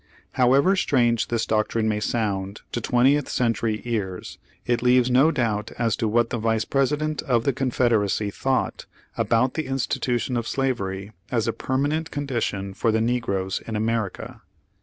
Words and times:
However 0.31 0.75
strange 0.75 1.27
this 1.27 1.45
doctrine 1.45 1.87
may 1.87 1.99
sound 1.99 2.61
to 2.71 2.81
twentieth 2.81 3.29
century 3.29 3.83
ears, 3.85 4.39
it 4.65 4.81
leaves 4.81 5.11
no 5.11 5.29
doubt 5.29 5.69
as 5.77 5.95
to 5.97 6.07
what 6.07 6.31
the 6.31 6.39
Vice 6.39 6.65
president 6.65 7.21
of 7.21 7.43
the 7.43 7.53
Confederacy 7.53 8.31
thought 8.31 8.87
about 9.15 9.53
the 9.53 9.67
institution 9.67 10.37
of 10.37 10.47
slavery 10.47 11.11
as 11.31 11.47
a 11.47 11.53
per 11.53 11.77
manent 11.77 12.09
condition 12.09 12.73
for 12.73 12.91
the 12.91 12.99
negroes 12.99 13.61
in 13.67 13.75
America. 13.75 14.41